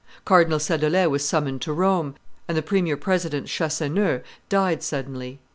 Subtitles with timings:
[0.25, 2.15] Cardinal Sadolet was summoned to Rome,
[2.47, 5.39] and the premier president Chassaneuz died suddenly.